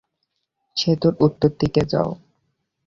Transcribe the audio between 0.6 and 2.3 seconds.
সেতুর উত্তর দিকে যাও।